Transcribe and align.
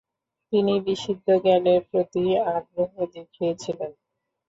তিনি 0.53 0.73
বিশুদ্ধ 0.85 1.27
জ্ঞানের 1.43 1.81
প্রতি 1.89 2.23
আগ্রহ 2.49 2.91
দেখিয়েছিলেন। 3.15 3.91